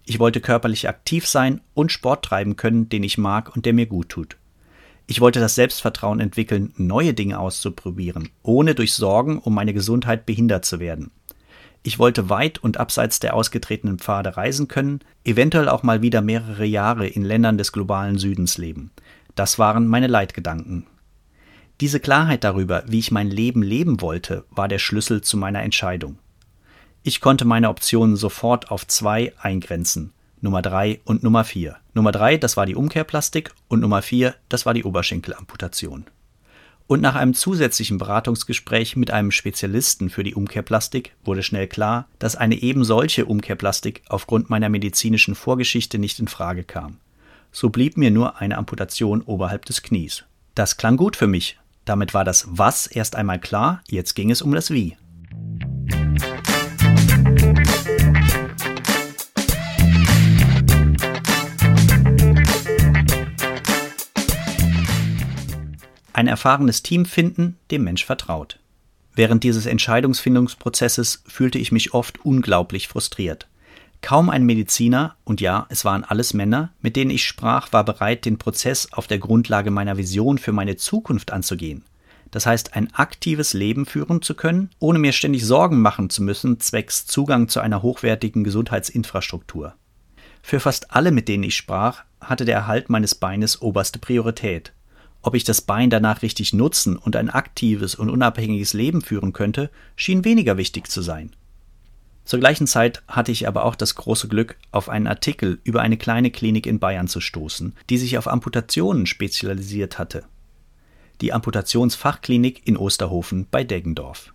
Ich 0.05 0.17
wollte 0.17 0.39
körperlich 0.39 0.87
aktiv 0.87 1.27
sein 1.27 1.59
und 1.73 1.91
Sport 1.91 2.23
treiben 2.23 2.55
können, 2.55 2.87
den 2.87 3.03
ich 3.03 3.17
mag 3.17 3.53
und 3.53 3.65
der 3.65 3.73
mir 3.73 3.87
gut 3.87 4.07
tut. 4.07 4.37
Ich 5.07 5.19
wollte 5.19 5.41
das 5.41 5.55
Selbstvertrauen 5.55 6.21
entwickeln, 6.21 6.71
neue 6.77 7.13
Dinge 7.13 7.37
auszuprobieren, 7.37 8.29
ohne 8.43 8.75
durch 8.75 8.93
Sorgen 8.93 9.39
um 9.39 9.53
meine 9.53 9.73
Gesundheit 9.73 10.25
behindert 10.25 10.63
zu 10.63 10.79
werden. 10.79 11.11
Ich 11.83 11.99
wollte 11.99 12.29
weit 12.29 12.59
und 12.59 12.77
abseits 12.77 13.19
der 13.19 13.33
ausgetretenen 13.33 13.99
Pfade 13.99 14.37
reisen 14.37 14.69
können, 14.69 15.01
eventuell 15.25 15.67
auch 15.67 15.83
mal 15.83 16.01
wieder 16.01 16.21
mehrere 16.21 16.63
Jahre 16.63 17.07
in 17.07 17.23
Ländern 17.23 17.57
des 17.57 17.73
globalen 17.73 18.17
Südens 18.17 18.57
leben. 18.57 18.91
Das 19.35 19.59
waren 19.59 19.85
meine 19.85 20.07
Leitgedanken. 20.07 20.87
Diese 21.81 21.99
Klarheit 21.99 22.43
darüber, 22.43 22.83
wie 22.87 22.99
ich 22.99 23.11
mein 23.11 23.29
Leben 23.29 23.61
leben 23.61 23.99
wollte, 24.01 24.45
war 24.51 24.67
der 24.67 24.79
Schlüssel 24.79 25.21
zu 25.21 25.35
meiner 25.35 25.63
Entscheidung. 25.63 26.17
Ich 27.03 27.19
konnte 27.19 27.43
meine 27.43 27.69
Optionen 27.69 28.15
sofort 28.15 28.71
auf 28.71 28.87
zwei 28.87 29.33
eingrenzen. 29.41 30.13
Nummer 30.39 30.61
drei 30.61 31.01
und 31.03 31.23
Nummer 31.23 31.43
vier. 31.43 31.77
Nummer 31.93 32.11
drei, 32.11 32.37
das 32.37 32.55
war 32.55 32.65
die 32.65 32.75
Umkehrplastik 32.75 33.51
und 33.67 33.81
Nummer 33.81 34.01
vier, 34.01 34.35
das 34.47 34.65
war 34.65 34.73
die 34.73 34.83
Oberschenkelamputation 34.83 36.05
und 36.91 36.99
nach 36.99 37.15
einem 37.15 37.33
zusätzlichen 37.33 37.97
Beratungsgespräch 37.97 38.97
mit 38.97 39.11
einem 39.11 39.31
Spezialisten 39.31 40.09
für 40.09 40.23
die 40.23 40.35
Umkehrplastik 40.35 41.15
wurde 41.23 41.41
schnell 41.41 41.67
klar, 41.67 42.05
dass 42.19 42.35
eine 42.35 42.61
eben 42.61 42.83
solche 42.83 43.27
Umkehrplastik 43.27 44.01
aufgrund 44.09 44.49
meiner 44.49 44.67
medizinischen 44.67 45.33
Vorgeschichte 45.33 45.99
nicht 45.99 46.19
in 46.19 46.27
Frage 46.27 46.65
kam. 46.65 46.97
So 47.53 47.69
blieb 47.69 47.95
mir 47.95 48.11
nur 48.11 48.41
eine 48.41 48.57
Amputation 48.57 49.21
oberhalb 49.21 49.63
des 49.63 49.83
Knies. 49.83 50.25
Das 50.53 50.75
klang 50.75 50.97
gut 50.97 51.15
für 51.15 51.27
mich. 51.27 51.60
Damit 51.85 52.13
war 52.13 52.23
das 52.23 52.45
Was 52.49 52.87
erst 52.87 53.15
einmal 53.15 53.39
klar, 53.39 53.81
jetzt 53.89 54.13
ging 54.15 54.31
es 54.31 54.41
um 54.41 54.53
das 54.53 54.71
Wie. 54.71 54.97
ein 66.21 66.27
erfahrenes 66.27 66.83
Team 66.83 67.05
finden, 67.05 67.57
dem 67.71 67.83
Mensch 67.83 68.05
vertraut. 68.05 68.59
Während 69.13 69.43
dieses 69.43 69.65
Entscheidungsfindungsprozesses 69.65 71.23
fühlte 71.27 71.57
ich 71.57 71.71
mich 71.71 71.93
oft 71.93 72.23
unglaublich 72.23 72.87
frustriert. 72.87 73.47
Kaum 74.01 74.29
ein 74.29 74.45
Mediziner, 74.45 75.15
und 75.23 75.41
ja, 75.41 75.67
es 75.69 75.85
waren 75.85 76.03
alles 76.03 76.33
Männer, 76.33 76.73
mit 76.81 76.95
denen 76.95 77.11
ich 77.11 77.23
sprach, 77.23 77.71
war 77.71 77.85
bereit, 77.85 78.25
den 78.25 78.39
Prozess 78.39 78.91
auf 78.91 79.07
der 79.07 79.19
Grundlage 79.19 79.69
meiner 79.69 79.97
Vision 79.97 80.39
für 80.39 80.51
meine 80.51 80.75
Zukunft 80.75 81.31
anzugehen. 81.31 81.85
Das 82.31 82.45
heißt, 82.45 82.75
ein 82.75 82.93
aktives 82.93 83.53
Leben 83.53 83.85
führen 83.85 84.21
zu 84.21 84.33
können, 84.33 84.69
ohne 84.79 84.99
mir 84.99 85.11
ständig 85.11 85.45
Sorgen 85.45 85.81
machen 85.81 86.09
zu 86.09 86.23
müssen, 86.23 86.59
zwecks 86.59 87.05
Zugang 87.05 87.47
zu 87.47 87.59
einer 87.59 87.81
hochwertigen 87.81 88.43
Gesundheitsinfrastruktur. 88.43 89.75
Für 90.41 90.59
fast 90.59 90.91
alle, 90.91 91.11
mit 91.11 91.27
denen 91.27 91.43
ich 91.43 91.55
sprach, 91.55 92.03
hatte 92.19 92.45
der 92.45 92.55
Erhalt 92.55 92.89
meines 92.89 93.15
Beines 93.15 93.61
oberste 93.61 93.99
Priorität. 93.99 94.73
Ob 95.21 95.35
ich 95.35 95.43
das 95.43 95.61
Bein 95.61 95.91
danach 95.91 96.23
richtig 96.23 96.53
nutzen 96.53 96.97
und 96.97 97.15
ein 97.15 97.29
aktives 97.29 97.93
und 97.93 98.09
unabhängiges 98.09 98.73
Leben 98.73 99.01
führen 99.01 99.33
könnte, 99.33 99.69
schien 99.95 100.25
weniger 100.25 100.57
wichtig 100.57 100.89
zu 100.89 101.01
sein. 101.01 101.35
Zur 102.23 102.39
gleichen 102.39 102.67
Zeit 102.67 103.01
hatte 103.07 103.31
ich 103.31 103.47
aber 103.47 103.65
auch 103.65 103.75
das 103.75 103.95
große 103.95 104.27
Glück, 104.27 104.57
auf 104.71 104.89
einen 104.89 105.07
Artikel 105.07 105.59
über 105.63 105.81
eine 105.81 105.97
kleine 105.97 106.31
Klinik 106.31 106.65
in 106.65 106.79
Bayern 106.79 107.07
zu 107.07 107.19
stoßen, 107.19 107.75
die 107.89 107.97
sich 107.97 108.17
auf 108.17 108.27
Amputationen 108.27 109.05
spezialisiert 109.05 109.97
hatte. 109.99 110.23
Die 111.19 111.33
Amputationsfachklinik 111.33 112.67
in 112.67 112.77
Osterhofen 112.77 113.47
bei 113.49 113.63
Deggendorf. 113.63 114.33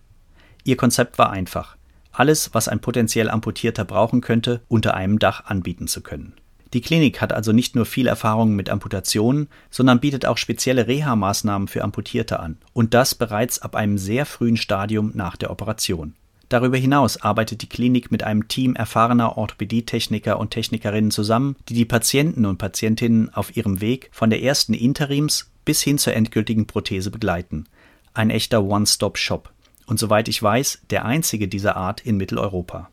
Ihr 0.63 0.77
Konzept 0.77 1.17
war 1.17 1.31
einfach, 1.31 1.77
alles, 2.11 2.53
was 2.53 2.67
ein 2.67 2.79
potenziell 2.79 3.29
Amputierter 3.29 3.85
brauchen 3.85 4.21
könnte, 4.21 4.61
unter 4.67 4.95
einem 4.95 5.19
Dach 5.19 5.45
anbieten 5.45 5.87
zu 5.87 6.01
können. 6.01 6.33
Die 6.73 6.81
Klinik 6.81 7.21
hat 7.21 7.31
also 7.31 7.53
nicht 7.53 7.75
nur 7.75 7.85
viel 7.85 8.07
Erfahrung 8.07 8.55
mit 8.55 8.69
Amputationen, 8.69 9.47
sondern 9.69 9.99
bietet 9.99 10.25
auch 10.25 10.37
spezielle 10.37 10.87
Reha-Maßnahmen 10.87 11.67
für 11.67 11.83
Amputierte 11.83 12.39
an. 12.39 12.57
Und 12.73 12.93
das 12.93 13.15
bereits 13.15 13.59
ab 13.59 13.75
einem 13.75 13.97
sehr 13.97 14.25
frühen 14.25 14.57
Stadium 14.57 15.11
nach 15.13 15.37
der 15.37 15.51
Operation. 15.51 16.15
Darüber 16.49 16.77
hinaus 16.77 17.17
arbeitet 17.17 17.61
die 17.61 17.69
Klinik 17.69 18.09
mit 18.09 18.23
einem 18.23 18.47
Team 18.47 18.75
erfahrener 18.75 19.37
Orthopädietechniker 19.37 20.39
und 20.39 20.51
Technikerinnen 20.51 21.11
zusammen, 21.11 21.57
die 21.67 21.73
die 21.73 21.85
Patienten 21.85 22.45
und 22.45 22.57
Patientinnen 22.57 23.33
auf 23.33 23.57
ihrem 23.57 23.81
Weg 23.81 24.09
von 24.13 24.29
der 24.29 24.41
ersten 24.41 24.73
Interims 24.73 25.51
bis 25.65 25.81
hin 25.81 25.97
zur 25.97 26.13
endgültigen 26.13 26.65
Prothese 26.65 27.11
begleiten. 27.11 27.65
Ein 28.13 28.29
echter 28.29 28.63
One-Stop-Shop. 28.63 29.51
Und 29.85 29.99
soweit 29.99 30.29
ich 30.29 30.41
weiß, 30.41 30.83
der 30.89 31.05
einzige 31.05 31.47
dieser 31.47 31.75
Art 31.75 32.01
in 32.01 32.17
Mitteleuropa. 32.17 32.89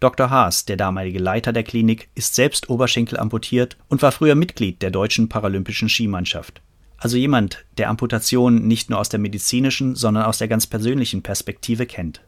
Dr. 0.00 0.28
Haas, 0.28 0.64
der 0.64 0.76
damalige 0.76 1.18
Leiter 1.18 1.52
der 1.52 1.62
Klinik, 1.62 2.08
ist 2.14 2.34
selbst 2.34 2.68
Oberschenkel 2.68 3.18
amputiert 3.18 3.76
und 3.88 4.02
war 4.02 4.12
früher 4.12 4.34
Mitglied 4.34 4.82
der 4.82 4.90
deutschen 4.90 5.28
paralympischen 5.28 5.88
Skimannschaft. 5.88 6.60
Also 6.98 7.16
jemand, 7.16 7.64
der 7.78 7.88
Amputation 7.88 8.66
nicht 8.66 8.90
nur 8.90 8.98
aus 8.98 9.08
der 9.08 9.20
medizinischen, 9.20 9.94
sondern 9.94 10.24
aus 10.24 10.38
der 10.38 10.48
ganz 10.48 10.66
persönlichen 10.66 11.22
Perspektive 11.22 11.86
kennt. 11.86 12.20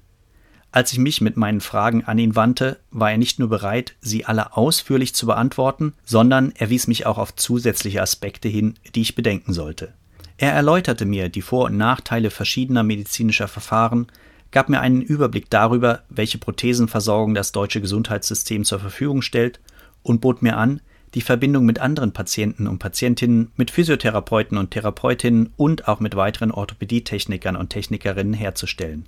Als 0.70 0.92
ich 0.92 0.98
mich 0.98 1.22
mit 1.22 1.36
meinen 1.36 1.62
Fragen 1.62 2.04
an 2.04 2.18
ihn 2.18 2.36
wandte, 2.36 2.78
war 2.90 3.10
er 3.10 3.16
nicht 3.16 3.38
nur 3.38 3.48
bereit, 3.48 3.94
sie 4.00 4.26
alle 4.26 4.56
ausführlich 4.56 5.14
zu 5.14 5.26
beantworten, 5.26 5.94
sondern 6.04 6.52
er 6.56 6.68
wies 6.68 6.86
mich 6.86 7.06
auch 7.06 7.16
auf 7.16 7.34
zusätzliche 7.34 8.02
Aspekte 8.02 8.48
hin, 8.48 8.74
die 8.94 9.00
ich 9.00 9.14
bedenken 9.14 9.54
sollte. 9.54 9.94
Er 10.36 10.52
erläuterte 10.52 11.06
mir 11.06 11.30
die 11.30 11.42
Vor- 11.42 11.66
und 11.66 11.76
Nachteile 11.76 12.30
verschiedener 12.30 12.82
medizinischer 12.82 13.48
Verfahren, 13.48 14.08
gab 14.50 14.68
mir 14.68 14.80
einen 14.80 15.02
Überblick 15.02 15.50
darüber, 15.50 16.02
welche 16.10 16.38
Prothesenversorgung 16.38 17.34
das 17.34 17.52
deutsche 17.52 17.80
Gesundheitssystem 17.80 18.64
zur 18.64 18.78
Verfügung 18.78 19.22
stellt 19.22 19.60
und 20.02 20.20
bot 20.20 20.42
mir 20.42 20.56
an, 20.56 20.80
die 21.14 21.22
Verbindung 21.22 21.64
mit 21.64 21.78
anderen 21.78 22.12
Patienten 22.12 22.66
und 22.66 22.78
Patientinnen, 22.78 23.50
mit 23.56 23.70
Physiotherapeuten 23.70 24.58
und 24.58 24.70
Therapeutinnen 24.70 25.52
und 25.56 25.88
auch 25.88 26.00
mit 26.00 26.14
weiteren 26.14 26.50
Orthopädietechnikern 26.50 27.56
und 27.56 27.70
Technikerinnen 27.70 28.34
herzustellen. 28.34 29.06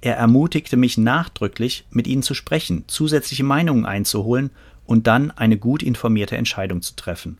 Er 0.00 0.16
ermutigte 0.16 0.76
mich 0.76 0.96
nachdrücklich, 0.96 1.84
mit 1.90 2.06
ihnen 2.06 2.22
zu 2.22 2.34
sprechen, 2.34 2.84
zusätzliche 2.86 3.44
Meinungen 3.44 3.84
einzuholen 3.84 4.50
und 4.86 5.06
dann 5.06 5.30
eine 5.30 5.58
gut 5.58 5.82
informierte 5.82 6.36
Entscheidung 6.36 6.82
zu 6.82 6.96
treffen. 6.96 7.38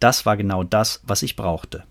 Das 0.00 0.26
war 0.26 0.36
genau 0.36 0.64
das, 0.64 1.00
was 1.04 1.22
ich 1.22 1.36
brauchte. 1.36 1.84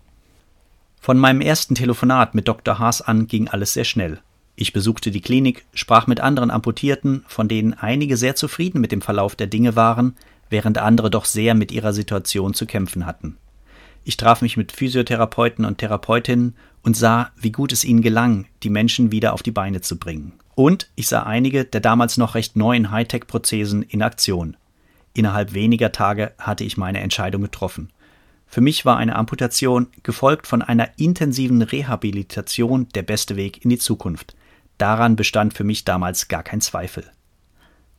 Von 1.00 1.18
meinem 1.18 1.40
ersten 1.40 1.74
Telefonat 1.74 2.34
mit 2.34 2.46
Dr. 2.46 2.78
Haas 2.78 3.00
an 3.00 3.26
ging 3.26 3.48
alles 3.48 3.72
sehr 3.72 3.84
schnell. 3.84 4.20
Ich 4.54 4.72
besuchte 4.72 5.10
die 5.10 5.22
Klinik, 5.22 5.64
sprach 5.72 6.06
mit 6.06 6.20
anderen 6.20 6.50
Amputierten, 6.50 7.24
von 7.26 7.48
denen 7.48 7.72
einige 7.72 8.16
sehr 8.16 8.36
zufrieden 8.36 8.80
mit 8.80 8.92
dem 8.92 9.00
Verlauf 9.00 9.34
der 9.34 9.46
Dinge 9.46 9.76
waren, 9.76 10.14
während 10.50 10.76
andere 10.78 11.10
doch 11.10 11.24
sehr 11.24 11.54
mit 11.54 11.72
ihrer 11.72 11.94
Situation 11.94 12.52
zu 12.52 12.66
kämpfen 12.66 13.06
hatten. 13.06 13.38
Ich 14.04 14.16
traf 14.16 14.42
mich 14.42 14.56
mit 14.56 14.72
Physiotherapeuten 14.72 15.64
und 15.64 15.78
Therapeutinnen 15.78 16.54
und 16.82 16.96
sah, 16.96 17.30
wie 17.36 17.52
gut 17.52 17.72
es 17.72 17.84
ihnen 17.84 18.02
gelang, 18.02 18.46
die 18.62 18.70
Menschen 18.70 19.12
wieder 19.12 19.32
auf 19.32 19.42
die 19.42 19.50
Beine 19.50 19.80
zu 19.80 19.98
bringen. 19.98 20.32
Und 20.54 20.90
ich 20.96 21.08
sah 21.08 21.22
einige 21.22 21.64
der 21.64 21.80
damals 21.80 22.18
noch 22.18 22.34
recht 22.34 22.56
neuen 22.56 22.90
Hightech-Prothesen 22.90 23.82
in 23.82 24.02
Aktion. 24.02 24.56
Innerhalb 25.14 25.54
weniger 25.54 25.92
Tage 25.92 26.32
hatte 26.38 26.64
ich 26.64 26.76
meine 26.76 27.00
Entscheidung 27.00 27.42
getroffen. 27.42 27.90
Für 28.46 28.60
mich 28.60 28.84
war 28.84 28.98
eine 28.98 29.16
Amputation, 29.16 29.86
gefolgt 30.02 30.46
von 30.46 30.60
einer 30.60 30.90
intensiven 30.98 31.62
Rehabilitation, 31.62 32.88
der 32.94 33.02
beste 33.02 33.36
Weg 33.36 33.64
in 33.64 33.70
die 33.70 33.78
Zukunft. 33.78 34.34
Daran 34.76 35.16
bestand 35.16 35.54
für 35.54 35.64
mich 35.64 35.84
damals 35.84 36.28
gar 36.28 36.42
kein 36.42 36.60
Zweifel. 36.60 37.04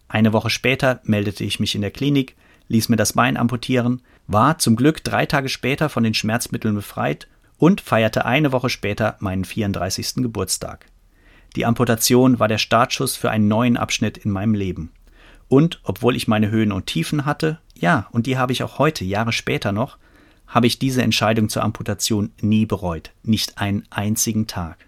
Eine 0.08 0.34
Woche 0.34 0.52
später 0.52 1.00
meldete 1.04 1.44
ich 1.44 1.60
mich 1.60 1.74
in 1.74 1.82
der 1.82 1.92
Klinik, 1.92 2.36
ließ 2.68 2.90
mir 2.90 2.98
das 2.98 3.14
Bein 3.14 3.36
amputieren, 3.36 4.02
war 4.28 4.60
zum 4.60 4.76
Glück 4.76 5.04
drei 5.04 5.26
Tage 5.26 5.50
später 5.50 5.90
von 5.90 6.04
den 6.04 6.14
Schmerzmitteln 6.14 6.76
befreit 6.76 7.28
und 7.64 7.80
feierte 7.80 8.26
eine 8.26 8.52
Woche 8.52 8.70
später 8.70 9.16
meinen 9.20 9.46
34. 9.46 10.16
Geburtstag. 10.16 10.88
Die 11.56 11.66
Amputation 11.66 12.38
war 12.38 12.50
der 12.50 12.58
Startschuss 12.58 13.16
für 13.16 13.32
einen 13.32 13.48
neuen 13.48 13.78
Abschnitt 13.78 14.18
in 14.18 14.32
meinem 14.32 14.54
Leben. 14.54 14.92
Und 15.48 15.80
obwohl 15.86 16.18
ich 16.18 16.28
meine 16.28 16.52
Höhen 16.52 16.74
und 16.74 16.88
Tiefen 16.88 17.26
hatte, 17.26 17.60
ja, 17.74 18.08
und 18.12 18.26
die 18.26 18.38
habe 18.38 18.52
ich 18.52 18.64
auch 18.64 18.80
heute, 18.80 19.06
Jahre 19.06 19.32
später 19.32 19.72
noch, 19.72 19.98
habe 20.46 20.68
ich 20.68 20.78
diese 20.78 21.04
Entscheidung 21.04 21.48
zur 21.48 21.64
Amputation 21.64 22.34
nie 22.42 22.66
bereut. 22.66 23.12
Nicht 23.24 23.58
einen 23.58 23.86
einzigen 23.92 24.46
Tag. 24.46 24.86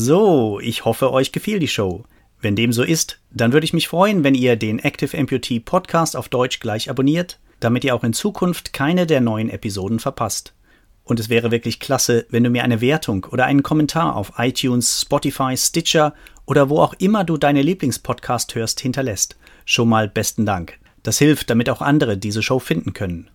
So, 0.00 0.60
ich 0.60 0.84
hoffe, 0.84 1.12
euch 1.12 1.32
gefiel 1.32 1.58
die 1.58 1.66
Show. 1.66 2.04
Wenn 2.40 2.54
dem 2.54 2.72
so 2.72 2.84
ist, 2.84 3.18
dann 3.32 3.52
würde 3.52 3.64
ich 3.64 3.72
mich 3.72 3.88
freuen, 3.88 4.22
wenn 4.22 4.36
ihr 4.36 4.54
den 4.54 4.78
Active 4.78 5.18
Amputee 5.18 5.58
Podcast 5.58 6.14
auf 6.14 6.28
Deutsch 6.28 6.60
gleich 6.60 6.88
abonniert, 6.88 7.40
damit 7.58 7.82
ihr 7.82 7.96
auch 7.96 8.04
in 8.04 8.12
Zukunft 8.12 8.72
keine 8.72 9.08
der 9.08 9.20
neuen 9.20 9.50
Episoden 9.50 9.98
verpasst. 9.98 10.54
Und 11.02 11.18
es 11.18 11.30
wäre 11.30 11.50
wirklich 11.50 11.80
klasse, 11.80 12.26
wenn 12.30 12.44
du 12.44 12.50
mir 12.50 12.62
eine 12.62 12.80
Wertung 12.80 13.26
oder 13.32 13.46
einen 13.46 13.64
Kommentar 13.64 14.14
auf 14.14 14.34
iTunes, 14.38 15.00
Spotify, 15.00 15.56
Stitcher 15.56 16.14
oder 16.46 16.70
wo 16.70 16.78
auch 16.78 16.94
immer 17.00 17.24
du 17.24 17.36
deine 17.36 17.62
Lieblingspodcast 17.62 18.54
hörst 18.54 18.78
hinterlässt. 18.78 19.36
Schon 19.64 19.88
mal 19.88 20.08
besten 20.08 20.46
Dank. 20.46 20.78
Das 21.02 21.18
hilft, 21.18 21.50
damit 21.50 21.68
auch 21.70 21.82
andere 21.82 22.16
diese 22.16 22.44
Show 22.44 22.60
finden 22.60 22.92
können. 22.92 23.30